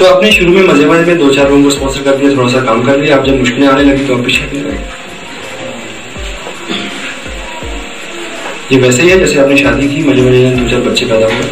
तो 0.00 0.06
आपने 0.06 0.30
शुरू 0.32 0.52
में 0.52 0.62
मज़े 0.64 0.84
मज़े 0.86 1.04
में 1.04 1.18
दो 1.18 1.28
चार 1.34 1.48
लोगों 1.50 1.62
को 1.62 1.70
स्पॉन्सर 1.70 2.02
कर 2.02 2.16
दिया, 2.16 2.36
थोड़ा 2.36 2.48
सा 2.48 2.60
काम 2.64 2.82
कर 2.84 2.98
लिया। 2.98 3.16
अब 3.16 3.24
जब 3.24 3.38
मुश्किलें 3.38 3.66
आने 3.68 3.82
लगी 3.84 4.04
तो 4.06 4.14
आप 4.16 4.24
पीछे 4.24 4.42
हटने 4.42 4.60
लगे। 4.60 4.78
ये 8.72 8.78
वैसे 8.80 9.02
ही 9.02 9.08
है, 9.10 9.18
जैसे 9.18 9.38
आपने 9.40 9.56
शादी 9.56 9.88
की 9.88 10.02
मज़े 10.04 10.22
मज़े 10.22 10.38
में 10.38 10.56
दो 10.56 10.68
चार 10.70 10.80
बच्चे 10.80 11.06
पैदा 11.06 11.26
हुए। 11.26 11.44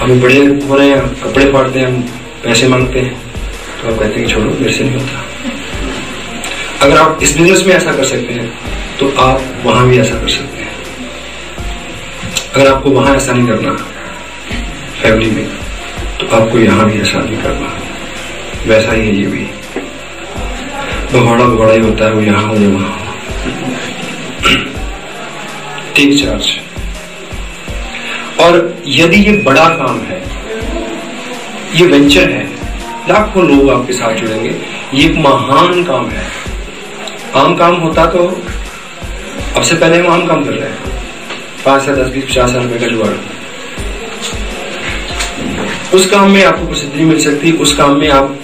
हमें 0.00 0.20
बड़े 0.20 0.38
हो 0.38 0.76
रहे 0.76 0.88
हैं, 0.88 1.00
कपड़े 1.22 1.52
फाड़ते 1.52 1.78
हैं, 1.78 1.86
हम 1.86 2.00
पैसे 2.44 2.68
मांगते 2.68 3.00
हैं। 3.00 3.14
तो 3.82 3.92
आप 3.92 3.98
कहते 4.00 4.20
हैं 4.20 4.26
छोड़ो, 4.28 4.50
मेरे 4.50 4.72
से 4.72 4.84
नहीं 4.84 4.94
होता। 4.94 5.24
अगर 6.86 6.96
आप 6.98 7.18
इस 7.22 7.36
बिज़नेस 7.36 7.64
में 7.66 7.74
ऐसा 7.74 7.92
कर 7.92 8.04
सकते 8.04 8.34
हैं 8.34 8.48
तो 8.98 9.12
आप 9.18 9.62
वहाँ 9.64 9.86
भी 9.88 9.98
ऐसा 9.98 10.18
कर 10.20 10.28
सकते 10.28 10.58
हैं। 10.58 10.74
अगर 12.54 12.66
आपको 12.72 12.90
वहाँ 12.90 13.14
ऐसा 13.16 13.32
नहीं 13.32 13.46
करना 13.46 13.76
फैमिली 15.02 15.30
में 15.30 15.46
तो 16.20 16.26
आपको 16.36 16.58
यहाँ 16.58 16.84
भी 16.86 17.00
ऐसा 17.00 17.18
नहीं 17.20 17.42
करना 17.42 17.72
वैसा 18.66 18.92
ही 18.92 19.00
है 19.00 19.14
ये 19.14 19.26
भी। 19.26 19.44
भगौड़ा 21.12 21.44
भगौड़ा 21.44 21.72
ही 21.72 21.80
होता 21.80 22.04
है, 22.04 22.12
वो 22.12 22.20
यहाँ 22.20 22.42
हो 22.42 22.54
वहाँ 22.54 22.88
हो। 22.90 23.04
टेक 25.96 26.18
चार्ज 26.20 26.50
और 28.40 28.82
यदि 28.88 29.16
ये 29.18 29.32
बड़ा 29.42 29.68
काम 29.76 30.00
है, 30.00 30.20
ये 31.74 31.86
वेंचर 31.86 32.30
है, 32.30 32.44
लाखों 33.08 33.44
लोग 33.44 33.70
आपके 33.70 33.92
साथ 33.92 34.14
जुड़ेंगे, 34.16 34.50
ये 34.94 35.04
एक 35.04 35.16
महान 35.18 35.84
काम 35.84 36.08
है। 36.10 36.26
आम 37.36 37.54
काम 37.56 37.74
होता 37.76 38.06
तो 38.06 38.26
अब 39.56 39.62
से 39.62 39.74
पहले 39.76 39.98
हम 39.98 40.12
आम 40.12 40.26
काम 40.26 40.44
कर 40.44 40.52
रहे 40.52 40.68
हैं। 40.68 40.78
पाँच 41.64 41.82
से 41.82 41.92
दस, 41.94 42.08
बीस, 42.08 42.24
पचास 42.24 42.50
हज़ार 42.50 42.62
रुपए 42.62 42.78
का 42.78 42.86
जुगाड़। 42.86 43.14
उस 45.96 46.06
काम 46.10 46.30
में 46.30 46.42
आपको 46.44 46.66
प्रसिद्धि 46.66 47.04
मिल 47.04 47.18
सकती 47.20 47.48
है 47.48 47.56
उस 47.56 47.76
काम 47.76 47.96
में 47.98 48.08
आप 48.10 48.38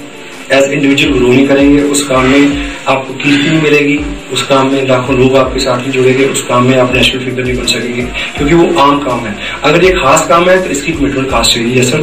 एज 0.53 0.73
इंडिविजुअल 0.73 1.13
ग्रो 1.15 1.29
नहीं 1.29 1.47
करेंगे 1.47 1.83
उस 1.93 2.03
काम 2.07 2.25
में 2.27 2.71
आपको 2.89 3.15
कीर्ति 3.15 3.49
नहीं 3.49 3.61
मिलेगी 3.63 3.99
उस 4.33 4.43
काम 4.49 4.73
में 4.73 4.87
लाखों 4.89 5.17
लोग 5.17 5.37
आपके 5.37 5.61
साथ 5.61 5.79
नहीं 5.79 5.91
जुड़ेंगे 5.93 6.25
उस 6.27 6.43
काम 6.49 6.67
में 6.69 6.77
आप 6.79 6.95
नेशनल 6.95 7.25
फिगर 7.25 7.45
नहीं 7.45 7.57
बन 7.57 7.67
सकेंगे 7.67 8.03
क्योंकि 8.37 8.55
वो 8.55 8.81
आम 8.83 8.99
काम 9.05 9.27
है। 9.27 9.35
अगर 9.65 9.85
ये 9.85 9.91
खास 9.95 10.27
काम 10.29 10.49
है 10.51 10.57
तो 10.65 10.71
इसकी 10.71 10.93
कमिटमेंट 10.93 11.31
खास 11.31 11.53
चाहिए 11.55 11.83
सर 11.91 12.03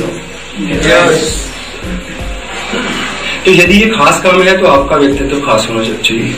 तो 3.46 3.52
यदि 3.52 3.76
ये 3.76 3.90
खास 3.90 4.22
काम 4.24 4.42
है 4.42 4.58
तो 4.58 4.68
आपका 4.68 4.96
व्यक्तित्व 4.98 5.36
तो 5.36 5.42
खास 5.46 5.68
होना 5.70 5.84
चाहिए। 5.84 6.34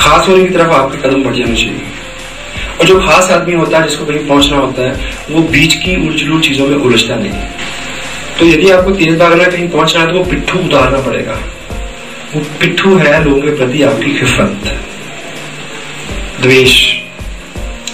खास 0.00 0.28
होने 0.28 0.44
की 0.44 0.54
तरफ़ 0.54 0.72
आपके 0.72 0.98
कदम 0.98 1.22
बढ़ 1.24 1.34
जाने 1.36 1.54
चाहिए। 1.54 1.92
और 2.80 2.86
जो 2.86 2.98
खास 3.00 3.30
आदमी 3.30 3.54
होता 3.54 3.78
है, 3.78 3.88
जिसको 3.88 4.04
कहीं 4.04 4.26
पहुँचना 4.28 4.56
होता 4.56 4.82
है, 4.82 4.92
वो 5.30 5.42
बीच 5.48 5.74
की 5.74 5.96
उलझलू 6.08 6.40
चीज़ों 6.40 6.66
में 6.68 6.76
उलझता 6.76 7.16
नहीं। 7.16 7.32
तो 8.38 8.46
यदि 8.46 8.70
आपको 8.70 8.90
तेज 8.90 9.18
भागना 9.18 9.44
कहीं 9.44 9.68
पहुँचना 9.68 10.00
है 10.00 10.12
तो 10.12 10.18
वो 10.18 10.24
पिट्ठू 10.24 10.58
उतारना 10.58 11.00
पड़ेगा। 11.00 11.38
वो 12.34 12.40
पिट्ठू 12.60 12.96
है 12.96 13.22
लोगों 13.24 13.40
के 13.42 13.54
प्रति 13.56 13.82
आपकी 13.82 14.14
खिफत 14.18 14.72
द्वेष, 16.42 16.74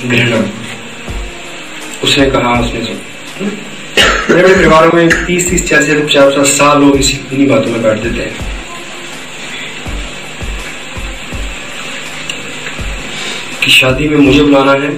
घृणा। 0.06 0.44
उसने 2.04 2.26
कहा, 2.26 2.60
उसने 2.60 2.84
सुन 2.84 2.96
बड़े 4.30 4.42
बड़े 4.42 4.54
परिवारों 4.54 4.92
में 4.94 5.26
तीस 5.26 5.48
तीस 5.50 5.66
छियासी 5.68 5.94
पचास 5.94 6.32
पचास 6.32 6.46
साल 6.48 6.80
लोग 6.80 6.96
इसी 6.96 7.18
इन्हीं 7.32 7.48
बातों 7.48 7.70
में 7.70 7.82
बैठ 7.82 7.98
देते 7.98 8.22
हैं। 8.22 8.59
कि 13.62 13.70
शादी 13.70 14.08
में 14.08 14.16
मुझे 14.16 14.42
बुलाना 14.42 14.72
है 14.82 14.90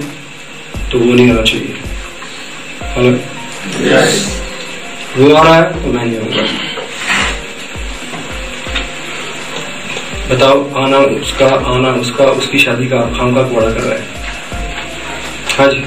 तो 0.91 0.99
वो 0.99 1.13
नहीं 1.13 1.29
आना 1.31 1.41
चाहिए। 1.43 1.73
हेलो? 2.95 3.11
वो 5.17 5.33
आ 5.33 5.41
रहा 5.43 5.55
है 5.55 5.63
तो 5.73 5.91
मैं 5.93 6.05
नहीं 6.05 6.17
आऊँगा। 6.17 6.43
बताओ 10.29 10.57
आना 10.83 10.97
उसका 11.21 11.47
आना 11.73 11.89
उसका 12.01 12.25
उसकी 12.41 12.59
शादी 12.59 12.87
का 12.87 13.01
खाम 13.17 13.33
का 13.35 13.43
कूड़ा 13.49 13.69
कर 13.69 13.81
रहा 13.81 13.93
है। 13.93 14.03
हाँ 15.57 15.67
जी। 15.67 15.81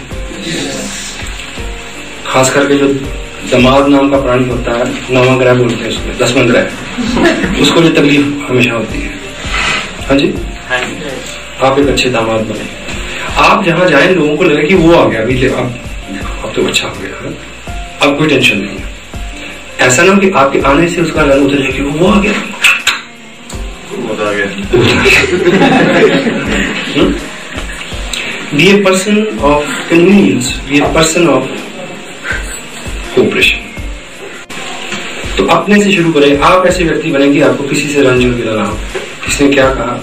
खास 2.27 2.53
करके 2.55 2.75
जो 2.79 2.89
दमाद 3.51 3.89
नाम 3.89 4.11
का 4.11 4.21
प्राणी 4.21 4.49
होता 4.49 4.73
है 4.79 4.85
नवा 5.15 5.37
ग्रह 5.39 5.55
बोलते 5.55 5.77
हैं 5.77 5.89
उसमें 5.89 6.17
दसवां 6.19 6.47
ग्रह 6.49 7.61
उसको 7.63 7.83
जो 7.83 7.91
तकलीफ़ 7.91 8.27
हमेशा 8.51 8.73
होती 8.73 8.99
है। 9.01 9.11
हाँ 10.09 10.19
जी। 10.19 10.29
आप 11.65 11.79
एक 11.79 11.89
अच्छे 11.89 12.11
दामाद 12.11 12.41
बने। 12.47 12.65
आप 13.39 13.65
जहाँ 13.65 13.89
जाए 13.91 14.15
लोगों 14.15 14.37
को 14.37 14.45
लगे 14.45 14.67
कि 14.67 14.75
वो 14.75 14.95
आ 14.95 15.09
गया 15.09 15.21
अभी 15.23 15.47
अब 15.47 15.79
अब 16.45 16.53
तो 16.57 16.67
अच्छा 16.69 16.89
हो 16.89 16.95
गया। 17.01 17.31
अब 18.03 18.19
कोई 18.19 18.29
टेंशन 18.29 18.59
नहीं 18.59 18.77
है। 18.77 18.85
ऐसा 19.87 20.03
ना 20.03 20.15
कि 20.19 20.31
आपके 20.31 20.59
आने 20.69 20.89
से 20.89 21.01
उसका 21.03 21.23
रंग 21.23 21.47
उतर 21.47 21.59
जाए 21.63 21.73
कि 21.73 21.83
वो 21.83 22.07
आ 22.09 22.21
गया। 22.21 22.33
Be 28.55 28.67
a 28.69 28.83
person 28.83 29.39
of 29.45 29.65
convenience 29.91 30.55
be 30.69 30.79
a 30.79 30.81
person 30.95 31.29
of 31.29 31.47
cooperation 33.15 33.59
तो 35.39 35.47
अपने 35.55 35.83
से 35.83 35.93
शुरू 35.93 36.13
करें। 36.13 36.39
आप 36.41 36.67
ऐसे 36.67 36.85
व्यक्ति 36.85 37.11
बने 37.11 37.33
कि 37.33 37.41
आपको 37.43 37.65
किसी 37.65 37.89
से 37.89 38.03
रंजन 38.03 38.37
गिरा 38.37 38.63
हो। 38.63 38.77
किसने 39.25 39.49
क्या 39.49 39.69
कहा? 39.75 39.95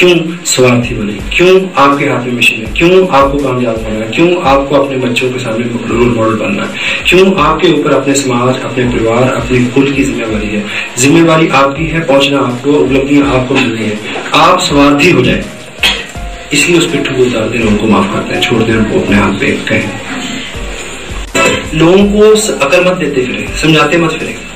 क्यों 0.00 0.44
स्वार्थी 0.44 0.94
बने 0.94 1.36
क्यों 1.36 1.70
आपके 1.76 2.04
हाथ 2.04 2.24
में 2.24 2.32
मशीन 2.32 2.66
है? 2.66 2.72
क्यों 2.72 3.08
आपको 3.08 3.38
कामयाब 3.38 3.82
होना 3.84 3.94
है? 3.94 4.10
क्यों 4.14 4.42
आपको 4.42 4.74
अपने 4.74 4.96
बच्चों 4.96 5.30
के 5.30 5.38
सामने 5.38 5.64
रोल 5.64 6.14
मॉडल 6.14 6.30
बनना 6.30 6.62
है? 6.62 6.70
क्यों 7.08 7.36
आपके 7.36 7.68
ऊपर 7.68 7.92
अपने 7.92 8.14
समाज, 8.14 8.60
अपने 8.60 8.84
परिवार, 8.84 9.22
अपने 9.22 9.64
कुल 9.64 9.92
की 9.92 10.04
जिम्मेवारी 10.04 10.46
है? 10.46 10.64
जिम्मेवारी 10.98 11.48
आपकी 11.48 11.86
है, 11.86 12.00
पहुँचना 12.00 12.38
आपको, 12.38 12.72
उपलब्धियाँ 12.72 13.40
आपको 13.40 13.54
मिलनी 13.54 13.84
है। 13.84 13.98
आप 14.34 14.60
स्वार्थी 14.60 15.10
हो 15.10 15.22
जाए। 15.22 15.44
इसलिए 16.52 16.78
उस 16.78 16.92
पिट्ठू 16.92 17.14
को 17.14 17.22
उतार 17.22 17.48
दें 17.48 17.60
उनको 17.60 17.86
माफ़ 17.86 18.12
करते 18.12 18.34
हैं, 18.34 18.40
छोड़ 18.40 18.62
दें 18.62 18.74
उनको 18.74 19.00
अपने 19.00 19.16
हाथ 19.16 19.32
पे 19.32 19.46
कहें। 19.68 19.90
लोगों 21.74 22.04
को 22.04 22.20
अकल 22.52 22.84
मत 22.84 22.96
देते 22.96 23.26
फिरे, 23.26 23.48
समझाते 23.62 23.98
मत 23.98 24.10
फिरे। 24.10 24.49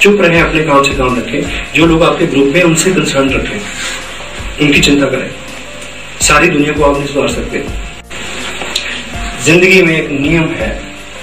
चुप 0.00 0.20
रहे, 0.20 0.40
अपने 0.40 0.62
काम 0.64 0.82
से 0.82 0.94
काम 0.94 1.16
रखें। 1.16 1.72
जो 1.74 1.86
लोग 1.86 2.02
आपके 2.02 2.26
ग्रुप 2.26 2.52
में 2.54 2.62
उनसे 2.62 2.90
कंसर्न 2.92 3.30
रखें। 3.30 3.58
उनकी 4.62 4.80
चिंता 4.80 5.06
करें। 5.06 5.30
सारी 6.20 6.48
दुनिया 6.48 6.72
को 6.72 6.84
आप 6.84 6.96
नहीं 6.96 7.06
सुधार 7.06 7.28
सकते। 7.28 7.64
ज़िंदगी 9.44 9.82
में 9.82 9.96
एक 9.96 10.10
नियम 10.10 10.44
है 10.54 10.70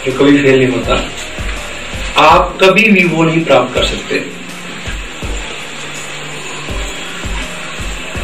जो 0.05 0.11
कभी 0.11 0.37
फेल 0.37 0.59
नहीं 0.59 0.67
होता। 0.67 0.95
आप 2.17 2.57
कभी 2.61 2.89
भी 2.89 3.03
वो 3.03 3.23
नहीं 3.23 3.43
प्राप्त 3.45 3.73
कर 3.75 3.83
सकते। 3.83 4.23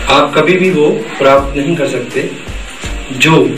आप 0.09 0.33
कभी 0.35 0.53
भी 0.53 0.69
वो 0.71 0.89
प्राप्त 1.19 1.57
नहीं 1.57 1.75
कर 1.75 1.88
सकते, 1.88 2.29
जो 3.11 3.57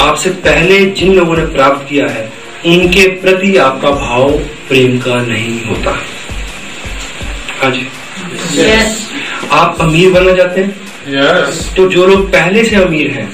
आपसे 0.00 0.30
पहले 0.30 0.84
जिन 0.90 1.14
लोगों 1.14 1.36
ने 1.36 1.44
प्राप्त 1.46 1.88
किया 1.88 2.06
है, 2.06 2.32
उनके 2.66 3.08
प्रति 3.20 3.56
आपका 3.56 3.90
भाव 3.90 4.30
प्रेम 4.68 4.98
का 4.98 5.20
नहीं 5.22 5.64
होता। 5.64 5.90
हाँ 7.62 7.70
जी? 7.70 7.86
Yes. 8.56 8.96
आप 9.52 9.80
अमीर 9.80 10.10
बनना 10.12 10.32
चाहते 10.36 10.60
हैं? 10.60 10.74
Yes. 11.12 11.62
तो 11.76 11.88
जो 11.88 12.06
लोग 12.06 12.26
पहले 12.32 12.64
से 12.64 12.76
अमीर 12.76 13.10
हैं 13.10 13.28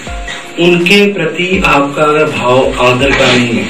उनके 0.64 1.00
प्रति 1.12 1.62
आपका 1.66 2.02
अगर 2.02 2.26
भाव 2.30 2.86
आदर 2.86 3.10
का 3.10 3.26
नहीं 3.26 3.48
है 3.48 3.64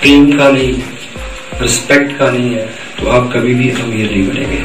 प्रेम 0.00 0.30
का 0.38 0.48
नहीं 0.50 0.74
है 0.74 1.60
रिस्पेक्ट 1.60 2.16
का 2.18 2.30
नहीं 2.30 2.54
है 2.54 2.66
तो 3.00 3.08
आप 3.10 3.30
कभी 3.34 3.54
भी 3.54 3.70
अमीर 3.70 4.10
नहीं 4.10 4.26
बनेंगे। 4.28 4.62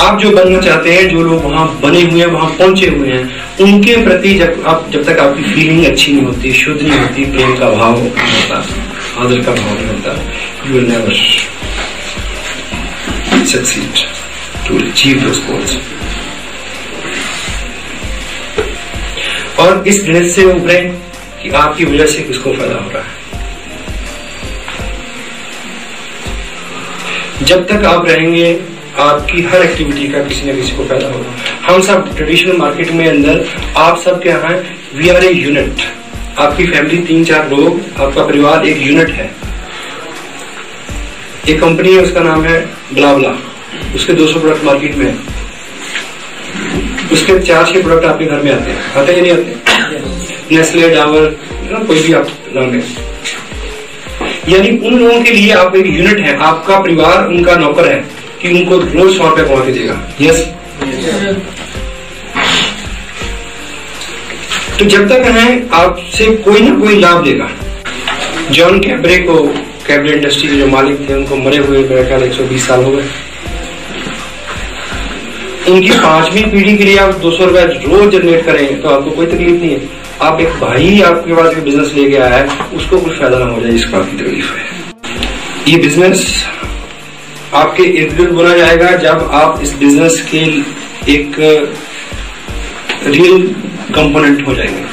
आप 0.00 0.18
जो 0.20 0.30
बनना 0.30 0.60
चाहते 0.60 0.94
हैं 0.94 1.08
जो 1.10 1.22
लोग 1.22 1.44
वहाँ 1.44 1.66
बने 1.82 2.02
हुए 2.02 2.20
हैं 2.20 2.26
वहाँ 2.26 2.50
पहुँचे 2.58 2.88
हुए 2.88 3.12
हैं 3.12 3.24
उनके 3.60 3.96
प्रति 4.04 4.34
जब 4.38 4.62
आप 4.66 4.88
जब 4.92 5.04
तक 5.04 5.18
आपकी 5.18 5.42
फीलिंग 5.54 5.84
अच्छी 5.84 6.12
नहीं 6.12 6.24
होती 6.26 6.52
शुद्ध 6.52 6.80
नहीं 6.82 6.98
होती 7.00 7.24
प्रेम 7.32 7.56
का 7.58 7.70
भाव 7.70 7.98
नहीं 7.98 8.42
होता। 8.42 8.64
आदर 9.18 9.40
का 9.40 9.52
भाव 9.52 9.86
होता। 9.86 10.12
You 10.66 10.74
will 10.74 10.86
never 10.90 11.14
succeed 13.48 13.98
to 14.66 14.76
achieve 14.82 15.18
those 15.22 15.40
goals. 15.48 15.72
और 19.60 19.88
इस 19.88 20.02
गणित 20.06 20.30
से 20.32 20.44
उभरे 20.44 20.78
कि 21.42 21.50
आपकी 21.50 21.84
वजह 21.84 22.06
से 22.06 22.22
किसको 22.22 22.52
फ़ायदा 22.52 22.74
हो 22.74 22.90
रहा 22.90 23.02
है। 23.02 23.22
जब 27.42 27.66
तक 27.66 27.84
आप 27.84 28.08
रहेंगे, 28.08 28.60
आपकी 28.98 29.42
हर 29.42 29.62
एक्टिविटी 29.62 30.08
का 30.08 30.22
किसी 30.24 30.50
न 30.50 30.56
किसी 30.56 30.76
को 30.76 30.84
फ़ायदा 30.84 31.06
होगा। 31.06 31.30
हम 31.66 31.80
सब 31.82 32.16
ट्रेडिशनल 32.16 32.56
मार्केट 32.56 32.90
में 32.90 33.08
अंदर, 33.08 33.44
आप 33.76 33.98
सब 33.98 34.22
क्या 34.22 34.36
है 34.36 34.56
वी 34.94 35.08
आर 35.08 35.24
ए 35.24 35.32
यूनिट 35.32 35.86
आपकी 36.38 36.66
फैमिली 36.66 36.98
तीन 36.98 37.24
चार 37.24 37.50
लोग, 37.50 37.80
आपका 38.00 38.24
परिवार 38.26 38.66
एक 38.66 38.78
यूनिट 38.82 39.10
है। 39.10 39.30
एक 41.48 41.60
कंपनी 41.60 41.94
है, 41.94 42.00
उसका 42.00 42.20
नाम 42.20 42.44
है 42.44 42.60
ब्लाबला 42.94 43.28
उसके 43.94 44.12
200 44.12 44.40
प्रोडक्ट 44.40 44.64
मार्केट 44.64 44.94
में 44.94 45.06
है। 45.06 45.14
उसके 47.12 47.38
चार 47.38 47.66
छह 47.66 47.82
प्रोडक्ट 47.82 48.04
आपके 48.04 48.24
घर 48.24 48.40
में 48.42 48.52
आते 48.52 48.70
हैं। 48.70 48.92
आते 48.94 49.12
हैं 49.12 49.22
नहीं 49.22 49.32
आते? 49.32 50.56
नेस्ले 50.56 50.88
डावर 50.90 51.26
कोई 51.86 52.02
भी 52.02 52.12
आप 52.12 52.28
नाम 52.54 52.80
यानी 54.48 54.68
उन 54.78 54.98
लोगों 54.98 55.20
के 55.22 55.30
लिए 55.30 55.52
आप 55.52 55.76
एक 55.76 55.86
यूनिट 55.86 56.20
है। 56.20 56.36
आपका 56.38 56.78
परिवार 56.80 57.26
उनका 57.26 57.54
नौकर 57.56 57.86
है 57.92 58.04
कि 58.42 58.48
उनको 58.48 58.78
रोज 58.78 59.16
सौ 59.16 59.28
रुपया 59.28 59.44
कमा 59.44 59.64
के 59.64 59.72
देगा। 59.72 59.96
यस 60.20 60.48
तो 64.78 64.84
जब 64.84 65.08
तक 65.08 65.26
है, 65.28 65.68
आपसे 65.74 66.26
कोई 66.44 66.60
ना 66.60 66.74
कोई 66.78 66.98
लाभ 67.00 67.24
लेगा। 67.24 67.48
जॉन 68.50 68.78
कैबरे 68.80 69.16
को, 69.18 69.36
कैबरे 69.86 70.12
इंडस्ट्री 70.12 70.48
के 70.48 70.56
जो 70.56 70.66
मालिक 70.66 71.08
थे, 71.08 71.14
उनको 71.14 71.36
मरे 71.36 71.58
हुए 71.58 71.82
मेरा 71.88 72.02
ख्याल 72.08 72.28
सौ 72.30 72.46
साल 72.58 72.84
हो 72.84 72.90
गए। 72.92 73.04
उनकी 75.68 75.90
पांचवी 75.90 76.44
पीढ़ी 76.44 76.76
के 76.76 76.84
लिए 76.84 76.96
आप 76.98 77.14
दो 77.18 77.30
सौ 77.30 77.44
रुपए 77.44 77.62
रोज 77.86 78.10
जनरेट 78.12 78.44
करें 78.46 78.80
तो 78.82 78.88
आपको 78.88 79.10
कोई 79.10 79.26
तकलीफ़ 79.26 79.60
नहीं 79.60 79.70
है। 79.70 79.80
आप 80.22 80.40
एक 80.40 80.48
भाई 80.60 81.00
आपके 81.02 81.34
पास 81.34 81.54
बिज़नेस 81.56 81.92
लेके 81.94 82.16
आया 82.16 82.36
है, 82.36 82.46
उसको 82.76 82.98
कुछ 82.98 83.18
फ़ायदा 83.18 83.38
ना 83.38 83.44
हो 83.44 83.60
जाए, 83.60 83.72
इसका 83.72 83.98
आपकी 83.98 84.16
तकलीफ़ 84.16 84.52
है। 84.52 84.64
ये 85.68 85.76
बिज़नेस 85.78 86.26
आपके 87.54 87.82
इर्द 87.82 88.16
गिर्द 88.16 88.32
बोला 88.32 88.56
जाएगा, 88.56 88.90
जब 88.98 89.30
आप 89.34 89.60
इस 89.62 89.74
बिज़नेस 89.78 90.20
के 90.30 90.44
एक 91.12 91.36
रियल 93.06 93.54
कंपोनेंट 93.94 94.46
हो 94.46 94.54
जाएँगे। 94.54 94.84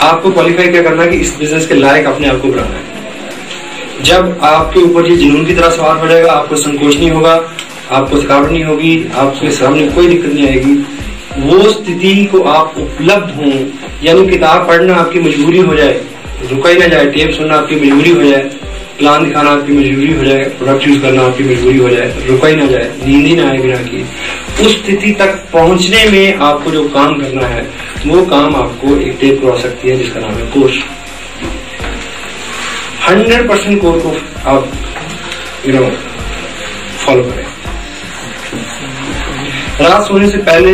आपको 0.00 0.30
क्वालिफाई 0.30 0.68
क्या 0.68 0.82
करना 0.82 1.02
है 1.02 1.08
कि 1.08 1.16
इस 1.16 1.36
बिज़नेस 1.38 1.66
के 1.66 1.74
लायक 1.74 2.06
अपने 2.06 2.28
आप 2.28 2.40
को 2.40 2.48
बनाना 2.48 2.76
है। 2.76 4.02
जब 4.02 4.38
आपके 4.42 4.80
ऊपर 4.80 5.06
ये 5.06 5.16
जुनून 5.16 5.44
की 5.46 5.54
तरह 5.54 5.70
सवार 5.70 5.96
हो 5.96 6.08
जाएगा, 6.08 6.32
आपको 6.32 6.56
संकोच 6.56 6.96
नहीं 6.96 7.10
होगा, 7.10 7.34
आपको 7.90 8.22
थकावट 8.22 8.50
नहीं 8.50 8.64
होगी, 8.64 8.92
आपके 9.16 9.50
सामने 9.50 9.86
कोई 9.88 10.08
दिक्कत 10.08 10.32
नहीं 10.32 10.48
आएगी, 10.48 10.74
वो 11.38 11.70
स्थिति 11.70 12.24
को 12.24 12.42
आप 12.42 12.74
उपलब्ध 12.78 13.34
हों, 13.34 13.52
यानी 14.04 14.26
किताब 14.26 14.66
पढ़ना 14.68 14.94
आपकी 14.94 15.20
मजबूरी 15.20 15.58
हो 15.58 15.74
जाए 15.74 16.00
रुका 16.50 16.70
ही 16.70 16.78
ना 16.78 16.86
जाए 16.86 17.06
टेप 17.06 17.30
सुनना 17.30 17.54
आपकी 17.54 17.76
मजबूरी 17.76 18.10
हो 18.10 18.22
जाए 18.22 18.42
प्लान 18.98 19.24
दिखाना 19.24 19.50
आपकी 19.50 19.72
मजबूरी 19.72 20.12
हो 20.14 20.24
जाए 20.24 20.44
प्रोडक्ट 20.58 20.86
यूज़ 20.88 21.00
करना 21.02 21.22
आपकी 21.22 21.44
मजबूरी 21.44 21.78
हो 21.78 21.88
जाए 21.88 22.12
रुका 22.28 22.48
ही 22.48 22.56
ना 22.56 22.66
जाए, 22.66 22.90
नींद 23.06 23.26
ही 23.26 23.34
ना 23.36 23.48
आए 23.50 23.58
बिना 23.58 23.76
की। 23.82 24.04
उस 24.60 24.72
स्थिति 24.78 25.10
तक 25.18 25.34
पहुँचने 25.52 26.04
में 26.10 26.36
आपको 26.36 26.70
जो 26.70 26.82
काम 26.88 27.14
करना 27.20 27.46
है, 27.46 27.62
वो 28.06 28.24
काम 28.26 28.56
आपको 28.56 28.96
एक 28.96 29.16
टेप 29.20 29.40
करवा 29.40 29.56
सकती 29.60 29.88
है, 29.88 29.96
जिसका 29.98 30.20
नाम 30.20 30.30
है 30.30 30.46
कोर्स 30.50 30.78
हंड्रेड 33.08 33.48
परसेंट 33.48 33.80
कोर 33.82 33.98
को 33.98 34.10
आप 34.50 34.72
यू 35.66 35.72
नो 35.74 35.90
फॉलो 37.04 37.22
करें। 37.22 37.46
रात 39.80 40.06
सोने 40.06 40.28
से 40.30 40.38
पहले 40.38 40.72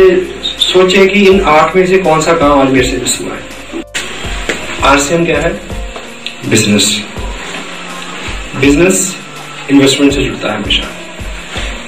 सोचे 0.59 1.05
कि 1.07 1.25
इन 1.27 1.41
आठ 1.47 1.75
में 1.75 1.85
से 1.87 1.97
कौन 1.99 2.21
सा 2.21 2.33
काम 2.33 2.61
आज 2.61 2.71
मेरे 2.71 2.87
से 2.87 3.23
हुआ 3.23 3.35
है। 3.35 3.83
आरसीएम 4.91 5.25
क्या 5.25 5.39
है? 5.41 5.53
बिज़नेस 6.49 6.87
बिज़नेस 8.55 9.15
इन्वेस्टमेंट 9.71 10.13
से 10.13 10.23
जुड़ता 10.23 10.51
है 10.51 10.57
हमेशा। 10.57 10.83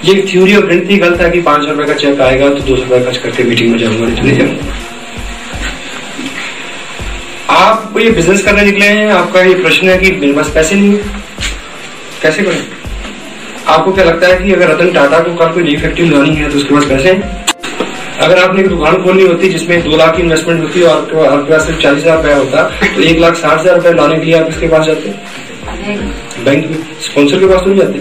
ये 0.05 0.13
थ्योरी 0.31 0.55
और 0.55 0.65
गणित 0.65 1.01
गलत 1.01 1.21
है 1.21 1.29
कि 1.31 1.41
पाँच 1.41 1.63
सौ 1.65 1.71
रुपए 1.71 1.85
का 1.85 1.93
चेक 1.95 2.19
आएगा 2.21 2.49
तो 2.49 2.59
दो 2.61 2.75
सौ 2.75 2.83
रुपए 2.83 2.99
खर्च 3.05 3.17
करके 3.17 3.43
मीटिंग 3.43 3.71
में 3.71 3.77
जाऊँगा 3.79 4.07
नहीं 4.07 4.37
तो 4.37 4.75
आप 7.53 7.93
ये 7.99 8.09
बिज़नेस 8.11 8.43
करने 8.45 8.63
निकले 8.63 8.85
हैं 8.85 9.09
आपका 9.11 9.41
ये 9.41 9.53
प्रश्न 9.61 9.89
है 9.89 9.97
कि 9.97 10.11
मेरे 10.11 10.33
पास 10.33 10.49
पैसे 10.53 10.75
नहीं 10.75 10.91
है। 10.91 10.99
कैसे 12.21 12.43
करें? 12.43 12.63
आपको 13.67 13.91
क्या 13.93 14.05
लगता 14.05 14.27
है 14.27 14.37
कि 14.37 14.51
अगर 14.53 14.69
रतन 14.69 14.91
टाटा 14.93 15.19
को 15.19 15.33
कल 15.35 15.53
कोई 15.53 15.63
नई 15.63 15.75
फैक्ट्री 15.77 16.09
लानी 16.09 16.35
है 16.35 16.49
तो 16.51 16.57
उसके 16.57 16.75
पास 16.75 16.85
पैसे 16.85 17.11
हैं? 17.11 17.45
अगर 18.19 18.39
आपने 18.39 18.61
एक 18.61 18.67
दुकान 18.69 19.01
खोलनी 19.03 19.23
होती 19.23 19.49
जिसमें 19.49 19.81
दो 19.83 19.97
लाख 19.97 20.15
की 20.15 20.21
इन्वेस्टमेंट 20.21 20.61
होती 20.61 20.81
और 20.81 20.97
आपके 21.25 21.51
पास 21.51 21.65
सिर्फ़ 21.65 21.81
चालीस 21.81 22.03
हज़ार 22.03 22.17
रुपया 22.17 22.37
होता 22.37 22.63
तो 22.95 23.01
एक 23.01 23.19
लाख 23.19 23.35
साठ 23.37 23.59
हज़ार 23.59 23.75
रुपया 23.75 23.91
लाने 23.93 24.19
के 24.19 24.25
लिए 24.25 24.39
आप 24.39 24.47
किसके 24.47 24.67
पास 24.67 24.85
जाते? 24.85 25.09
बैंक। 26.45 26.65
में। 26.65 26.77
स्पॉन्सर 27.05 27.39
के 27.39 27.45
पास 27.45 27.61
तो 27.61 27.69
नहीं 27.69 27.79
जाते? 27.79 27.97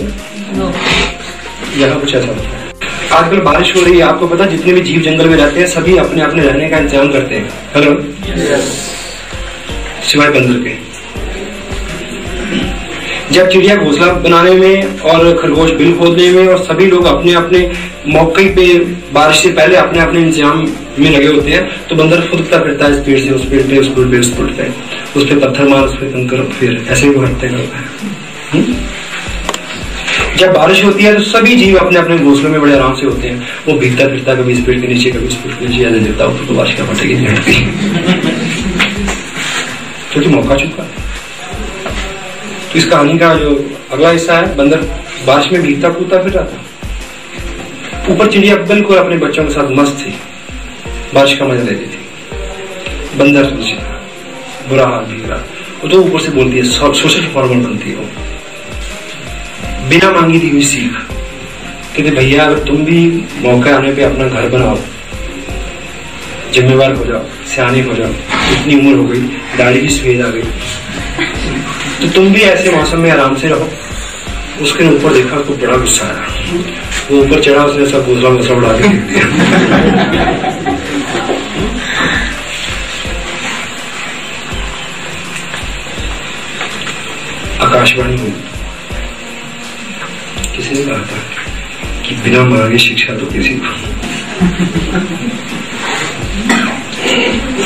यहाँ 1.76 2.00
कुछ 2.00 2.14
ऐसा 2.14 2.26
होता 2.26 2.40
है। 2.42 2.64
आजकल 3.12 3.40
बारिश 3.42 3.74
हो 3.76 3.80
रही 3.80 3.94
है 3.94 4.02
आपको 4.02 4.26
पता 4.28 4.46
जितने 4.46 4.72
भी 4.72 4.80
जीव 4.82 5.00
जंगल 5.02 5.28
में 5.28 5.36
रहते 5.36 5.60
हैं 5.60 5.66
सभी 5.68 5.96
अपने 5.98 6.22
अपने 6.22 6.42
रहने 6.42 6.68
का 6.68 6.78
इंतज़ाम 6.78 7.12
करते 7.12 7.34
हैं। 7.34 7.48
हेलो 7.74 7.90
सिवाय 10.04 10.30
बंदर 10.30 10.58
के। 10.64 10.74
जब 13.32 13.48
चिड़िया 13.48 13.76
घोसला 13.76 14.06
बनाने 14.24 14.50
में 14.56 15.00
और 15.02 15.36
खरगोश 15.38 15.70
बिल 15.78 15.92
खोदने 15.98 16.30
में 16.30 16.46
और 16.46 16.58
सभी 16.64 16.86
लोग 16.86 17.06
अपने 17.06 17.32
अपने 17.34 17.70
मौके 18.08 18.44
पे 18.54 18.66
बारिश 19.12 19.42
से 19.42 19.48
पहले 19.52 19.76
अपने 19.76 20.00
अपने 20.00 20.20
इंतज़ाम 20.20 20.66
में 20.98 21.10
लगे 21.10 21.26
होते 21.26 21.50
हैं 21.50 21.64
तो 21.88 21.96
बंदर 21.96 22.20
फुदकता 22.28 22.58
फिरता 22.58 22.84
है 22.84 22.92
इस 22.92 23.04
पेड़ 23.06 23.18
से 23.20 23.30
उस 23.30 23.48
पेड़ 23.50 23.62
पे 23.62 23.78
उस 23.78 23.88
पेड़ 23.88 24.06
पे 24.10 24.18
उस 24.18 24.30
पेड़ 24.36 24.50
पे। 24.50 24.68
उस 25.16 25.28
पर 25.30 25.38
पत्थर 25.38 25.68
मार 25.68 25.82
उस 25.82 25.94
पर 25.94 26.12
कंकर 26.12 26.42
फिर 26.52 26.84
ऐसे 26.90 27.06
ही 27.06 27.12
वो 27.14 27.22
हटते 27.22 27.48
करता 27.48 27.78
है? 27.78 28.14
जब 30.36 30.52
बारिश 30.52 30.82
होती 30.84 31.04
है 31.04 31.14
तो 31.14 31.22
सभी 31.22 31.54
जीव 31.56 31.76
अपने 31.78 31.98
अपने 31.98 32.18
घोसलों 32.18 32.50
में 32.50 32.60
बड़े 32.60 32.72
आराम 32.74 32.94
से 32.94 33.06
होते 33.06 33.28
हैं। 33.28 33.48
वो 33.66 33.74
भीगता 33.78 34.06
फिरता 34.08 34.34
कभी 34.34 34.52
इस 34.52 34.60
पेड़ 34.66 34.80
के 34.80 34.86
नीचे, 34.86 35.10
कभी 35.10 35.26
इस 35.26 35.34
पेड़ 35.34 35.54
के 35.54 35.66
नीचे 35.66 35.84
ऐसे 35.84 36.00
देता 36.00 36.26
तो 36.38 36.54
बारिश 36.54 36.74
का 36.74 36.84
फटेगी 36.84 37.14
नहीं 37.14 37.26
हटती 37.28 37.52
क्योंकि 40.12 40.28
मौका 40.28 40.56
चुका। 40.56 40.82
तो 42.72 42.78
इस 42.78 42.86
कहानी 42.86 43.18
का 43.18 43.34
जो 43.36 43.50
अगला 43.92 44.10
हिस्सा 44.10 44.34
है, 44.34 44.54
बंदर 44.56 44.80
बारिश 45.26 45.50
में 45.52 45.62
भीगता, 45.62 45.88
कूदता, 45.90 46.22
फिर 46.22 46.32
रहा 46.32 46.44
था 46.44 48.12
ऊपर 48.12 48.30
चिड़िया 48.32 48.56
बिल्कुल 48.66 48.96
अपने 48.96 49.16
बच्चों 49.18 49.44
के 49.44 49.50
साथ 49.50 49.70
मस्त 49.72 49.96
थी। 50.00 50.14
बारिश 51.14 51.36
का 51.38 51.44
मज़ा 51.46 51.62
लेती 51.62 51.86
थी। 51.86 53.18
बंदर 53.18 53.44
बुरा 54.68 54.86
हाल 54.86 55.04
भीग 55.06 55.30
रहा। 55.30 55.38
वो 55.82 55.88
तो 55.88 55.98
ऊपर 55.98 56.20
से 56.20 56.30
बोलती 56.32 56.56
है 56.58 56.64
सोशल 56.64 57.26
फॉर्मल 57.34 57.66
बनती 57.66 57.90
है। 57.90 58.24
बिना 59.88 60.10
मांगी 60.12 60.38
दी 60.38 60.48
हुई 60.50 60.62
सीख। 60.64 60.92
कहते, 61.96 62.10
भैया, 62.10 62.44
अगर 62.44 62.58
तुम 62.64 62.84
भी 62.84 63.00
मौका 63.40 63.74
आने 63.76 63.92
पे 63.92 64.02
अपना 64.02 64.28
घर 64.28 64.48
बनाओ, 64.48 64.78
जिम्मेवार 66.52 66.92
हो 66.92 67.04
जाओ, 67.04 67.22
सियाने 67.46 67.80
हो 67.82 67.94
जाओ, 67.94 68.10
इतनी 68.52 68.74
उम्र 68.76 68.96
हो 68.96 69.04
गई, 69.04 69.20
दाढ़ी 69.58 69.80
की 69.80 69.88
सफ़ेद 69.90 70.20
आ 70.20 70.28
गई 70.28 70.42
तो 72.00 72.08
तुम 72.14 72.32
भी 72.32 72.40
ऐसे 72.42 72.70
मौसम 72.70 73.00
में 73.00 73.10
आराम 73.10 73.36
से 73.36 73.48
रहो। 73.48 73.68
उसके 74.62 74.84
ऊपर 74.86 75.12
देखा 75.14 75.40
तो 75.42 75.54
बड़ा 75.56 75.76
गुस्सा 75.76 76.06
आया। 76.06 76.26
वो 77.10 77.20
ऊपर 77.20 77.40
चढ़ा, 77.42 77.64
उसने 77.64 77.86
सब 77.86 78.06
दूसरा 78.06 78.30
गुस्सा 78.30 78.54
उड़ा 78.54 78.72
के 78.72 78.88
दिया। 78.88 79.24
आकाशवाणी 87.66 88.16
हुई। 88.16 88.32
कि 92.26 92.32
बिना 92.32 92.44
मांगे 92.44 92.78
शिक्षा 92.78 93.14
तो 93.16 93.26
किसी 93.26 93.54
को। 93.54 93.68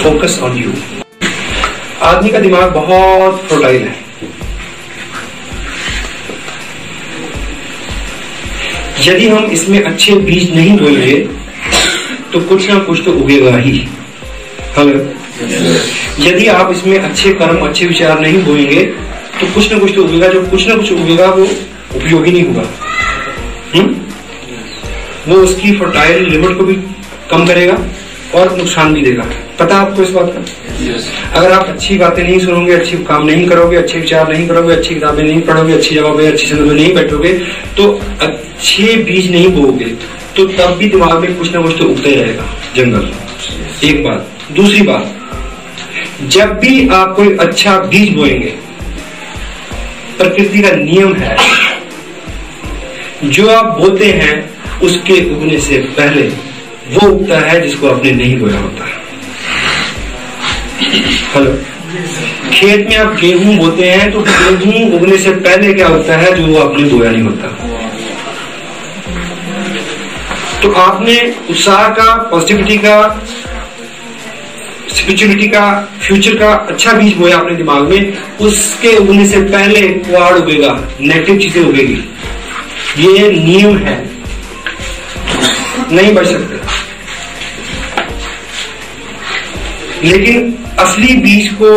फोकस 0.02 0.38
ऑन 0.42 0.56
यू 0.56 0.72
आदमी 2.02 2.30
का 2.30 2.38
दिमाग 2.38 2.72
बहुत 2.72 3.40
फर्टाइल 3.50 3.82
है। 3.82 3.94
यदि 9.06 9.28
हम 9.28 9.44
इसमें 9.50 9.82
अच्छे 9.82 10.14
बीज 10.26 10.54
नहीं 10.56 10.76
बोएँगे 10.78 11.16
तो 12.32 12.40
कुछ 12.48 12.68
ना 12.70 12.78
कुछ 12.80 13.02
तो 13.04 13.12
उगेगा 13.12 13.56
ही। 13.56 13.78
हेलो 14.76 14.98
यदि 16.24 16.46
आप 16.48 16.72
इसमें 16.72 16.98
अच्छे 16.98 17.32
कर्म, 17.32 17.66
अच्छे 17.68 17.86
विचार 17.86 18.20
नहीं 18.20 18.42
बोएँगे 18.44 18.84
तो 19.40 19.46
कुछ 19.54 19.72
ना 19.72 19.78
कुछ 19.78 19.94
तो 19.94 20.04
उगेगा। 20.04 20.28
जो 20.28 20.42
कुछ 20.46 20.66
ना 20.68 20.74
कुछ 20.76 20.92
उगेगा, 20.92 21.26
वो 21.26 21.44
उपयोगी 21.96 22.32
नहीं 22.32 22.44
होगा। 22.44 22.68
हम्म? 23.74 23.99
वो 25.30 25.36
उसकी 25.36 25.72
फर्टाइल 25.72 26.30
लिमिट 26.30 26.56
को 26.58 26.64
भी 26.64 26.74
कम 27.30 27.46
करेगा 27.46 27.78
और 28.34 28.56
नुकसान 28.56 28.94
भी 28.94 29.02
देगा 29.02 29.24
पता 29.58 29.76
आपको 29.76 30.02
इस 30.02 30.10
बात 30.10 30.32
का 30.34 30.44
yes. 30.86 31.02
अगर 31.32 31.52
आप 31.52 31.66
अच्छी 31.66 31.98
बातें 31.98 32.22
नहीं 32.22 32.38
सुनोगे 32.38 32.72
अच्छी 32.72 32.96
काम 32.96 33.26
नहीं 33.26 33.46
करोगे 33.48 33.76
अच्छे 33.76 33.98
विचार 33.98 34.28
नहीं 34.28 34.48
करोगे 34.48 34.74
अच्छी 34.74 34.94
किताबें 34.94 35.22
नहीं 35.24 35.40
पढ़ोगे 35.40 35.72
अच्छी 35.72 35.94
जगह 35.94 36.16
पे 36.16 36.26
अच्छी 36.26 36.46
जगह 36.46 36.64
में 36.64 36.74
नहीं 36.74 36.94
बैठोगे 36.94 37.32
तो 37.76 38.00
अच्छे 38.20 38.96
बीज 38.96 39.30
नहीं 39.30 39.48
बोगे 39.48 39.84
तो 40.36 40.46
तब 40.46 40.76
भी 40.76 40.88
दिमाग 40.88 41.20
में 41.20 41.38
कुछ 41.38 41.52
ना 41.52 41.60
कुछ 41.60 41.78
तो 41.78 41.84
उगते 41.84 42.14
रहेगा 42.14 42.44
जंगल 42.76 43.08
yes. 43.08 43.84
एक 43.84 44.04
बात 44.04 44.28
दूसरी 44.52 44.82
बात 44.82 45.16
जब 46.26 46.58
भी 46.58 46.88
आप 46.88 47.16
कोई 47.16 47.36
अच्छा 47.36 47.78
बीज 47.78 48.14
बोएँगे 48.14 48.54
प्रकृति 50.18 50.62
का 50.62 50.70
नियम 50.70 51.14
है 51.14 51.36
जो 53.24 53.48
आप 53.48 53.78
बोते 53.78 54.04
हैं 54.04 54.59
उसके 54.82 55.14
उगने 55.34 55.58
से 55.60 55.78
पहले 55.98 56.22
वो 56.90 57.08
उगता 57.08 57.38
है 57.40 57.60
जिसको 57.60 57.88
आपने 57.88 58.12
नहीं 58.12 58.38
बोया 58.38 58.60
होता। 58.60 58.86
हेलो। 61.34 61.52
खेत 62.52 62.88
में 62.88 62.96
आप 62.96 63.14
गेहूँ 63.16 63.56
बोते 63.56 63.90
हैं 63.90 64.10
तो 64.12 64.20
गेहूँ 64.20 64.92
उगने 64.92 65.18
से 65.18 65.30
पहले 65.30 65.72
क्या 65.74 65.88
होता 65.88 66.16
है 66.16 66.32
जो 66.34 66.58
आपने 66.58 66.84
बोया 66.84 67.10
नहीं 67.10 67.22
होता? 67.22 67.48
तो 70.62 70.72
आपने 70.72 71.36
उत्साह 71.50 71.88
का 71.88 72.14
पॉजिटिविटी 72.30 72.76
का 72.78 72.96
स्पिरिचुअलिटी 74.94 75.48
का 75.48 75.90
फ्यूचर 76.00 76.36
का 76.36 76.52
अच्छा 76.52 76.92
बीज 76.92 77.16
बोया 77.16 77.38
अपने 77.38 77.56
दिमाग 77.56 77.88
में, 77.88 78.16
उसके 78.40 78.96
उगने 78.96 79.26
से 79.26 79.40
पहले 79.40 79.88
कुआड़ 79.88 80.34
उगेगा 80.34 80.72
नेगेटिव 81.00 81.38
चीज़ें 81.38 81.62
उगेगी। 81.62 82.04
ये 82.98 83.30
नियम 83.32 83.76
है। 83.76 84.09
नहीं 85.92 86.14
बच 86.14 86.26
सकते। 86.26 86.56
लेकिन 90.08 90.58
असली 90.78 91.14
बीज 91.16 91.48
को 91.52 91.70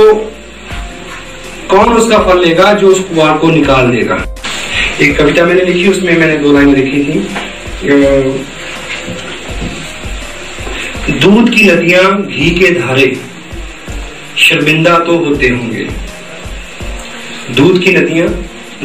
कौन 1.70 1.94
उसका 1.94 2.18
फल 2.20 2.40
लेगा 2.46 2.74
जो 2.74 2.88
उस 2.88 3.00
कुआर 3.00 3.38
को 3.38 3.50
निकाल 3.50 3.92
देगा? 3.92 4.18
एक 5.02 5.18
कविता 5.18 5.46
मैंने 5.46 5.62
लिखी, 5.62 5.88
उसमें 5.90 6.18
मैंने 6.18 6.38
दो 6.38 6.52
लाइन 6.54 6.76
लिखी 6.76 7.00
थी। 7.04 7.20
दूध 11.20 11.50
की 11.50 11.64
नदियाँ 11.64 12.28
घी 12.28 12.50
के 12.50 12.70
धारे, 12.72 13.08
शर्मिंदा 14.38 14.98
तो 15.00 15.18
होते 15.18 15.48
होंगे। 15.48 15.88
दूध 17.56 17.84
की 17.84 17.92
नदियाँ 17.92 18.28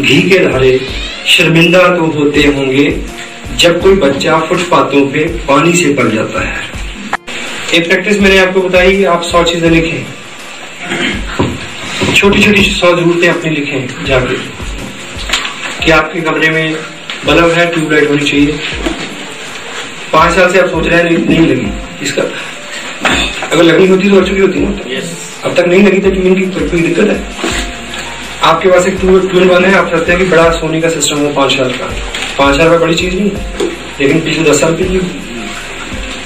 घी 0.01 0.21
के 0.23 0.39
धारे, 0.39 0.81
शर्मिंदा 1.27 1.83
तो 1.97 2.05
होते 2.07 2.43
होंगे। 2.47 2.89
जब 3.57 3.81
कोई 3.81 3.95
बच्चा 3.95 4.39
फुटपाथों 4.39 5.13
पे 5.13 5.25
पानी 5.25 5.73
से 5.73 5.95
पड़ 5.95 6.09
जाता 6.09 6.49
है। 6.49 6.61
एक 7.75 7.89
प्रैक्टिस 7.89 8.21
मैंने 8.21 8.39
आपको 8.39 8.61
बताई 8.61 8.97
कि 8.97 9.05
आप 9.05 9.23
सौ 9.23 9.45
चीज़ें 9.45 9.71
लिखें। 9.71 10.07
छोटी 12.15 12.43
छोटी 12.43 12.63
सौ 12.63 12.97
जरूरतें 12.97 13.29
अपनी 13.29 13.51
लिखें 13.51 14.05
जाके। 14.05 14.35
कि 15.85 15.91
आपके 15.91 16.21
कमरे 16.21 16.51
में 16.51 16.77
बल्ब 17.27 17.51
है 17.51 17.75
ट्यूबलाइट 17.75 18.11
होनी 18.11 18.23
चाहिए। 18.23 18.59
पाँच 20.13 20.35
साल 20.35 20.53
से 20.53 20.59
आप 20.59 20.67
सोच 20.67 20.87
रहे 20.87 21.03
हैं 21.03 21.11
नहीं 21.11 21.47
लगी। 21.47 21.69
इसका 22.03 22.23
अगर 23.53 23.63
लगनी 23.63 23.87
होती 23.87 24.11
तो 24.11 24.21
अच्छी 24.21 24.39
होती 24.39 24.61
ना? 24.61 24.71
Yes. 24.71 25.07
अब 25.45 25.55
तक 25.55 25.67
नहीं 25.67 25.83
लगी 25.83 25.99
तो 25.99 26.11
ट्यून 26.11 26.35
की 26.35 26.69
कोई 26.69 26.81
दिक्कत 26.81 27.09
है? 27.09 27.25
आपके 28.49 28.69
पास 28.71 28.87
एक 28.87 28.97
ट्यून 29.01 29.49
वन 29.49 29.65
है, 29.65 29.75
आप 29.75 29.91
चाहते 29.91 30.13
हैं 30.13 30.19
कि 30.21 30.27
बड़ा 30.27 30.51
सोनी 30.53 30.81
का 30.81 30.89
सिस्टम 30.91 31.19
हो, 31.19 31.33
पाँच 31.35 31.53
हज़ार 31.53 31.73
का। 31.73 31.87
पाँच 32.39 32.55
हज़ार 32.55 32.67
रुपये 32.67 32.79
बड़ी 32.79 32.95
चीज़ 32.95 33.15
नहीं 33.15 33.31
लेकिन 34.01 34.21
पिछले 34.21 34.45
दस 34.45 34.61
साल 34.61 34.75
की 34.77 35.01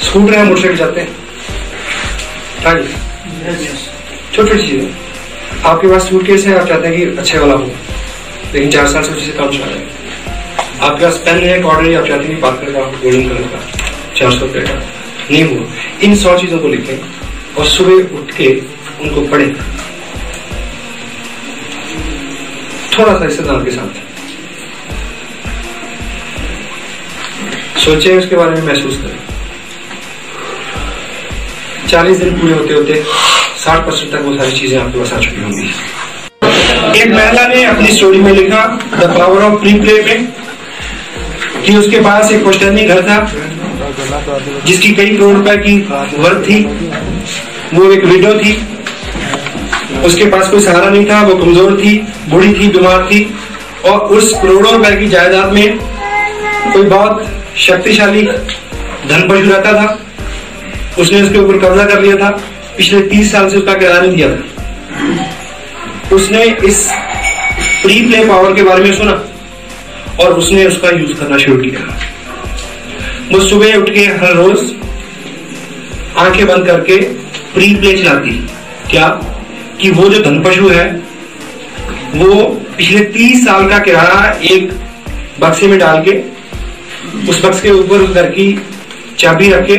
स्कूटर 0.03 0.35
है 0.35 0.45
मोटरसाइकिल 0.45 0.77
जाते 0.79 1.01
हैं? 1.01 1.09
छोटी 4.33 4.47
छोटी 4.49 4.59
चीज़ें 4.59 4.89
आपके 5.65 5.89
पास 5.89 6.09
सूट 6.09 6.27
केस 6.27 6.47
है, 6.47 6.59
आप 6.61 6.69
चाहते 6.69 6.89
हैं 6.89 6.97
कि 6.97 7.19
अच्छे 7.19 7.39
वाला 7.39 7.55
हो, 7.55 7.71
लेकिन 8.55 8.71
चार 8.71 8.87
साल 8.89 9.03
से 9.03 9.13
उसी 9.13 9.33
काम 9.33 9.51
चला 9.51 9.67
हैं। 9.67 9.85
आपके 10.81 11.05
पास 11.05 11.17
पेन 11.27 11.39
है 11.41 11.63
ऑर्डर 11.65 11.97
आप 11.97 12.07
चाहते 12.07 12.27
हैं 12.27 12.41
बात 12.41 12.61
करेगा 12.61 12.81
गोल्डन 13.03 13.29
कलर 13.29 13.43
का 13.49 13.59
चार 14.17 14.31
सौ 14.33 14.47
रुपए 14.47 14.61
का। 14.61 14.75
नहीं 15.31 15.45
हुआ। 15.45 15.67
इन 16.03 16.15
सौ 16.17 16.39
चीज़ों 16.39 16.59
को 16.59 16.69
लिखें 16.69 16.97
और 17.59 17.67
सुबह 17.69 18.19
उठ 18.19 18.37
के 18.37 18.49
उनको 19.01 19.21
पढ़े। 19.31 19.55
थोड़ा 22.99 23.13
सा 23.19 23.27
इस्तेदार 23.27 23.65
के 23.65 23.71
साथ। 23.71 24.01
सोचे 27.81 28.17
उसके 28.19 28.37
बारे 28.37 28.51
में 28.51 28.63
महसूस 28.63 28.97
करें। 28.97 29.19
चालीस 31.89 32.19
दिन 32.19 32.39
पूरे 32.39 32.53
होते 32.55 32.75
होते 32.75 33.03
साठ 33.59 33.87
परसेंट 33.87 34.13
तक 34.13 34.21
वो 34.25 34.37
सारी 34.37 34.53
चीज़ें 34.53 34.79
आपके 34.81 34.99
पास 34.99 35.13
आ 35.13 35.19
चुकी 35.19 35.43
होंगी। 35.43 35.67
एक 37.01 37.09
महिला 37.09 37.47
ने 37.49 37.65
अपनी 37.65 37.89
स्टोरी 37.89 38.19
में 38.19 38.33
लिखा 38.33 38.65
the 38.95 39.09
power 39.19 39.43
of 39.43 39.61
pre 39.61 39.73
play 39.81 40.03
में 40.03 40.27
कि 41.65 41.77
उसके 41.77 42.01
पास 42.01 42.33
एक 42.33 42.45
पोस्टरनी 42.45 42.85
घर 42.85 43.03
था, 43.03 43.19
जिसकी 44.67 44.91
कई 44.93 45.17
करोड़ 45.17 45.37
रुपए 45.37 45.57
की 45.59 45.75
वर्थ 46.19 46.49
थी। 46.49 46.59
वो 47.75 47.91
एक 47.93 48.05
विडो 48.05 48.33
थी। 48.35 48.53
उसके 50.05 50.25
पास 50.25 50.51
कोई 50.51 50.61
सहारा 50.61 50.91
नहीं 50.91 51.07
था, 51.07 51.23
वो 51.23 51.35
कमज़ोर 51.35 51.77
थी, 51.77 52.07
बूढ़ी 52.29 52.53
थी, 52.55 52.69
बीमार 52.69 53.07
थी। 53.07 53.35
और 53.85 53.99
उस 53.99 54.33
करोड़ों 54.43 54.73
रुपए 54.73 54.97
की 54.97 55.07
जायदाद 55.09 55.53
में 55.53 55.79
कोई 56.73 56.83
बहुत 56.83 57.29
शक्तिशाली 57.57 58.23
धन 59.09 59.29
पशु 59.29 59.51
रहता 59.51 59.73
था। 59.73 59.99
उसने 60.99 61.23
उसके 61.23 61.39
ऊपर 61.39 61.59
कब्जा 61.59 61.85
कर 61.85 62.03
लिया 62.03 62.17
था। 62.17 62.31
पिछले 62.77 63.01
तीस 63.01 63.33
साल 63.33 63.49
से 63.49 63.57
उसका 63.57 63.75
किराया 63.75 64.01
नहीं 64.01 64.17
दिया 64.17 64.29
था। 64.29 64.43
उसने 66.15 66.45
इस 66.45 66.91
प्री 67.83 68.01
प्ले 68.07 68.25
पावर 68.25 68.55
के 68.55 68.63
बारे 68.63 68.85
में 68.85 68.95
सुना 68.95 69.25
और 70.21 70.33
उसने 70.33 70.67
उसका 70.67 70.91
यूज़ 70.91 71.13
करना 71.13 71.39
शुरू 71.39 71.57
किया। 71.57 71.99
वो 73.33 73.41
सुबह 73.41 73.75
उठ 73.75 73.91
के 73.91 74.01
हर 74.01 74.35
रोज 74.35 74.75
आँखें 76.19 76.47
बंद 76.47 76.67
करके 76.67 76.97
प्री 77.55 77.75
प्ले 77.75 77.99
चलाती। 77.99 78.49
क्या? 78.91 79.32
कि 79.83 79.91
वो 79.91 80.09
जो 80.09 80.23
धन 80.23 80.43
पशु 80.43 80.69
है, 80.69 80.85
वो 82.15 82.45
पिछले 82.77 83.05
तीस 83.05 83.45
साल 83.45 83.69
का 83.69 83.79
किराया 83.79 84.33
एक 84.51 84.73
बक्से 85.41 85.67
में 85.67 85.79
डाल 85.79 86.03
के, 86.09 86.13
उस 87.29 87.45
बक्स 87.45 87.61
के 87.61 87.71
ऊपर 87.71 88.07
घर 88.13 88.31
की 88.31 88.47
चाबी 89.19 89.49
रख 89.49 89.67
के, 89.67 89.77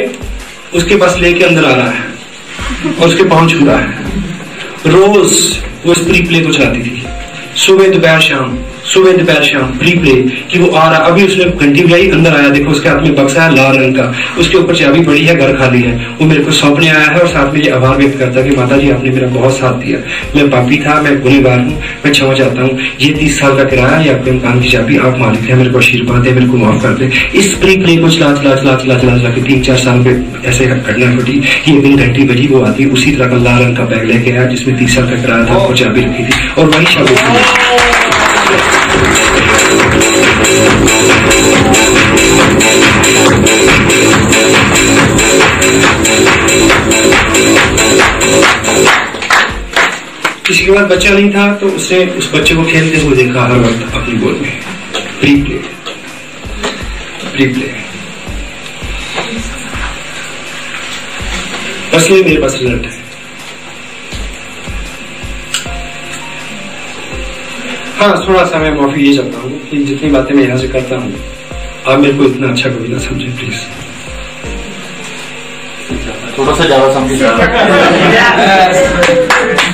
उसके 0.77 0.95
बस 0.95 1.17
लेके 1.19 1.43
अंदर 1.43 1.65
आ 1.65 1.75
रहा 1.75 1.89
है 1.89 2.05
और 2.99 3.07
उसके 3.07 3.23
पहुँच 3.23 3.53
रहा 3.53 3.77
है। 3.77 4.11
रोज 4.87 5.59
वो 5.85 5.93
स्त्री 5.93 6.21
प्ले 6.21 6.39
को 6.41 6.53
चलाती 6.53 6.79
थी, 6.79 7.03
सुबह, 7.55 7.87
दोपहर, 7.87 8.21
शाम। 8.21 8.57
सुबह 8.93 9.11
दोपहर 9.13 9.43
शाम 9.43 9.77
प्री 9.77 9.91
प्ले 9.99 10.11
कि 10.51 10.59
वो 10.59 10.67
आ 10.67 10.89
रहा, 10.89 10.99
अभी 11.01 11.23
उसने 11.25 11.45
घंटी 11.45 11.83
बजाई, 11.83 12.09
अंदर 12.09 12.35
आया, 12.35 12.49
देखो 12.49 12.71
उसके 12.71 12.89
हाथ 12.89 13.01
में 13.01 13.15
बक्सा 13.15 13.43
है 13.43 13.55
लाल 13.55 13.77
रंग 13.77 13.95
का, 13.95 14.11
उसके 14.39 14.57
ऊपर 14.57 14.75
चाबी 14.75 15.03
पड़ी 15.03 15.25
है, 15.25 15.35
घर 15.35 15.55
खाली 15.57 15.81
है। 15.81 15.93
वो 16.19 16.25
मेरे 16.25 16.43
को 16.43 16.51
सौंपने 16.51 16.89
आया 16.89 17.05
है 17.05 17.19
और 17.19 17.27
साथ 17.27 17.53
में 17.53 17.61
ये 17.61 17.69
आभार 17.71 17.97
व्यक्त 17.97 18.19
करता 18.19 18.39
है 18.39 18.49
कि 18.49 18.55
माता 18.55 18.77
जी 18.77 18.89
आपने 18.91 19.09
मेरा 19.09 19.27
बहुत 19.29 19.57
साथ 19.57 19.73
दिया। 19.75 19.99
मैं 20.35 20.49
पापी 20.49 20.77
था, 20.77 21.01
मैं 21.01 21.19
गुनेगार 21.21 21.59
हूँ, 21.59 21.79
मैं 22.05 22.11
क्षमा 22.11 22.33
चाहता 22.33 22.61
हूँ। 22.61 22.79
ये 23.01 23.09
तीस 23.13 23.39
साल 23.39 23.57
का 23.57 23.63
किराया 23.63 23.99
या 24.01 24.15
आपके 24.15 24.31
मकान 24.31 24.59
की 24.59 24.69
चाबी, 24.69 24.97
आप 24.97 25.17
मालिक 25.19 25.49
है, 25.49 25.55
मेरे 25.55 25.69
को 25.69 25.77
आशीर्वाद 25.77 26.27
है 26.27 26.33
मेरे 26.33 26.47
को 26.47 26.57
माफ़ 26.57 26.81
कर 26.83 26.93
दे। 26.93 27.11
इस 27.39 27.53
प्री 27.53 27.77
प्ले 27.77 27.97
को 27.97 28.09
चला 28.09 28.33
चला 28.33 28.55
चला 28.55 28.75
चला 28.75 28.97
चला 28.97 29.17
चला 29.17 29.29
के 29.29 29.41
तीन, 29.41 29.61
चार 29.61 29.77
साल 29.77 29.99
में 29.99 30.43
ऐसे 30.45 30.65
घटना 30.65 31.05
घटी 31.05 31.41
ये 31.67 31.79
दिन 31.81 31.97
घंटी 31.97 32.23
बजी, 32.23 32.47
वो 32.47 32.61
आती, 32.61 32.85
उसी 32.85 33.11
तरह 33.11 33.27
का 33.27 33.37
लाल 33.37 33.63
रंग 33.63 33.77
का 33.77 33.83
बैग 33.85 34.03
लेके 34.03 34.31
आया, 34.31 34.45
जिसमें 34.45 34.77
तीस 34.77 34.95
साल 34.95 35.09
का 35.09 35.21
किराया 35.21 35.45
था, 35.45 35.57
और 35.57 35.77
चाबी 35.77 36.01
रखी 36.01 36.23
थी, 36.23 36.53
और 36.57 36.69
वही 36.69 36.85
चाबी 36.85 37.82
किसी 50.63 50.71
के 50.71 50.79
पास 50.79 50.85
बच्चा 50.91 51.09
नहीं 51.13 51.29
था 51.31 51.43
तो 51.59 51.67
उसने 51.75 51.97
उस 52.17 52.27
बच्चे 52.33 52.55
को 52.55 52.63
खेलते 52.65 52.97
हुए 52.97 53.15
देखा 53.15 53.41
हर 53.43 53.59
वक्त 53.59 53.95
अपनी 53.95 54.13
गोद 54.19 54.35
में। 54.41 54.51
प्री 55.19 55.33
प्ले 55.43 55.57
प्री 57.31 57.45
प्ले 57.53 57.67
बस 61.93 62.07
ये 62.11 62.17
मेरे 62.23 62.41
पास 62.41 62.53
रिज़ल्ट 62.61 62.85
है। 62.85 62.91
हाँ 67.99 68.13
थोड़ा 68.27 68.43
सा 68.45 68.59
मैं 68.59 68.71
माफ़ी 68.77 69.01
ये 69.07 69.13
चाहता 69.17 69.37
हूँ 69.39 69.59
कि 69.69 69.83
जितनी 69.83 70.09
बातें 70.11 70.33
मैं 70.35 70.43
यहाँ 70.43 70.57
से 70.57 70.67
करता 70.77 70.95
हूँ 71.03 71.11
आप 71.87 71.99
मेरे 71.99 72.13
को 72.17 72.23
इतना 72.25 72.47
अच्छा 72.51 72.69
कभी 72.69 72.87
ना 72.93 72.99
समझे 73.09 73.27
प्लीज़ 73.39 73.59
थोड़ा 76.37 76.53
सा 76.55 76.63
ज़्यादा 76.65 76.87
समझे। 76.93 77.15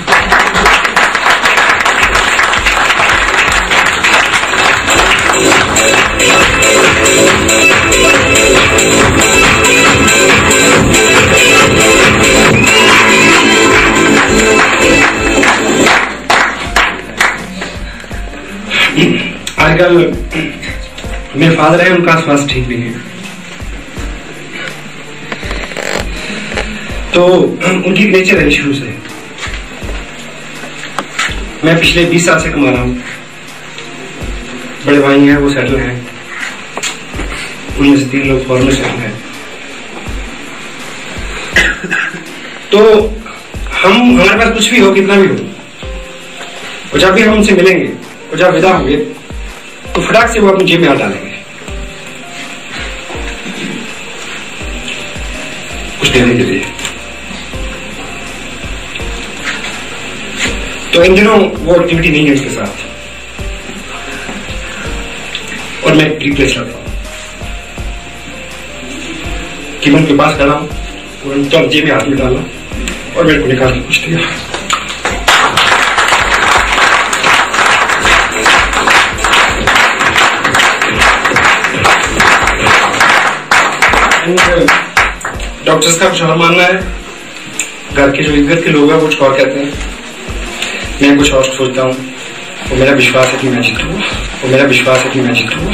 आजकल 19.79 21.37
मेरे 21.39 21.55
फादर 21.55 21.81
है, 21.81 21.91
उनका 21.95 22.15
स्वास्थ्य 22.19 22.53
ठीक 22.53 22.67
नहीं 22.67 22.83
है। 22.83 22.93
तो 27.13 27.25
उनकी 27.87 28.07
नेचर 28.07 28.39
है 28.39 28.49
शुरू 28.51 28.73
से। 28.73 28.97
मैं 31.65 31.79
पिछले 31.79 32.05
20 32.05 32.25
साल 32.25 32.39
से 32.39 32.49
कमा 32.49 32.71
रहा 32.71 32.81
हूँ। 32.81 32.95
बड़े 34.85 34.99
भाई 34.99 35.19
हैं, 35.19 35.37
वो 35.37 35.49
सेटल 35.49 35.77
हैं। 35.77 35.95
उनमें 37.79 37.97
से 37.97 38.05
तीन 38.05 38.27
लोग 38.27 38.47
फॉरन 38.47 38.71
सेटल 38.71 38.99
हैं। 39.03 39.13
तो 42.71 42.79
हम, 43.73 44.19
हमारे 44.21 44.39
पास 44.39 44.53
कुछ 44.53 44.69
भी 44.71 44.79
हो, 44.79 44.91
कितना 44.93 45.15
भी 45.15 45.27
हो, 45.27 45.35
और 46.93 46.99
जब 46.99 47.13
भी 47.13 47.21
हम 47.21 47.33
उनसे 47.33 47.53
मिलेंगे, 47.53 47.87
और 48.31 48.37
जब 48.37 48.53
विदा 48.53 48.71
होंगे 48.71 49.18
तो 49.95 50.01
फटाक 50.01 50.29
से 50.29 50.39
वो 50.39 50.49
अपनी 50.49 50.63
जेब 50.65 50.81
में 50.81 50.87
हाथ 50.89 50.95
डालेंगे। 50.95 51.39
कुछ 55.99 56.09
देने 56.09 56.35
के 56.35 56.43
लिए। 56.43 56.65
तो 60.93 61.03
इन 61.03 61.15
दिनों 61.15 61.39
वो 61.39 61.81
एक्टिविटी 61.81 62.09
नहीं 62.09 62.27
है 62.27 62.33
उसके 62.33 62.49
साथ। 62.49 62.89
और 65.85 65.93
मैं 65.93 66.19
रिप्लेस 66.19 66.53
करता 66.53 66.77
हूँ। 66.77 66.85
कि 69.83 69.89
मैं 69.89 69.99
उनके 69.99 70.13
पास 70.13 70.37
खड़ा 70.37 70.53
हूँ, 70.53 70.69
और 71.25 71.33
उनको 71.33 71.67
जेब 71.67 71.85
में 71.85 71.91
हाथ 71.91 72.01
में 72.01 72.17
डाला, 72.17 72.41
और 73.17 73.25
मेरे 73.25 73.39
को 73.39 73.47
निकाल 73.47 73.73
के 73.73 73.79
कुछ 73.79 73.99
दिया। 73.99 74.48
डॉक्टर्स 85.65 85.97
का 85.99 86.09
कुछ 86.09 86.21
और 86.23 86.35
मानना 86.37 86.63
है। 86.63 86.79
घर 87.93 88.11
के 88.11 88.23
जो 88.23 88.33
इज़्ज़त 88.33 88.63
के 88.63 88.69
लोग 88.69 88.91
हैं 88.91 88.99
कुछ 89.01 89.21
और 89.21 89.37
कहते 89.37 89.59
हैं। 89.59 89.71
मैं 91.01 91.17
कुछ 91.17 91.33
और 91.33 91.43
सोचता 91.45 91.81
हूँ। 91.81 91.93
वो 92.69 92.75
मेरा 92.75 92.91
विश्वास 92.93 93.27
है 93.27 93.39
कि 93.41 93.49
मैं 93.49 93.61
जीतूँ 93.61 93.91
वो 93.91 94.47
मेरा 94.47 94.63
विश्वास 94.65 94.99
है 94.99 95.09
कि 95.11 95.21
मैं 95.21 95.33
जीतूँगा 95.33 95.73